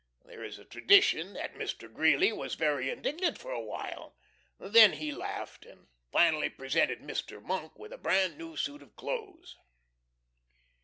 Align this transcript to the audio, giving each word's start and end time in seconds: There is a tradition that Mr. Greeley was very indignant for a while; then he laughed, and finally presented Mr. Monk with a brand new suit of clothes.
There 0.25 0.43
is 0.43 0.57
a 0.57 0.65
tradition 0.65 1.33
that 1.33 1.53
Mr. 1.53 1.87
Greeley 1.87 2.33
was 2.33 2.55
very 2.55 2.89
indignant 2.89 3.37
for 3.37 3.51
a 3.51 3.61
while; 3.61 4.15
then 4.57 4.93
he 4.93 5.11
laughed, 5.11 5.63
and 5.63 5.89
finally 6.11 6.49
presented 6.49 7.01
Mr. 7.01 7.39
Monk 7.39 7.77
with 7.77 7.93
a 7.93 7.99
brand 7.99 8.35
new 8.35 8.55
suit 8.57 8.81
of 8.81 8.95
clothes. 8.95 9.57